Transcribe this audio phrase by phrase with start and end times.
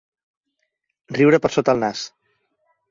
[1.19, 2.05] Riure per sota el nas.